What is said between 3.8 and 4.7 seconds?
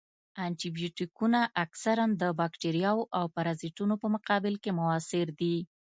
په مقابل